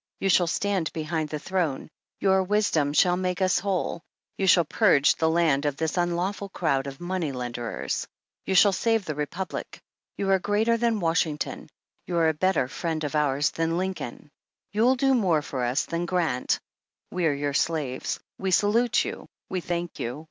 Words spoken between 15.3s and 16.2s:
fqr us than